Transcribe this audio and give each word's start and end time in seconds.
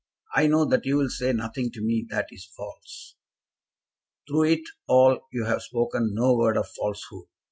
I 0.33 0.47
know 0.47 0.65
that 0.65 0.83
you 0.87 0.97
will 0.97 1.11
say 1.11 1.31
nothing 1.31 1.69
to 1.73 1.79
me 1.81 2.07
that 2.09 2.29
is 2.31 2.49
false. 2.57 3.15
Through 4.27 4.45
it 4.45 4.61
all 4.87 5.27
you 5.31 5.45
have 5.45 5.61
spoken 5.61 6.15
no 6.15 6.33
word 6.35 6.57
of 6.57 6.67
falsehood. 6.69 7.25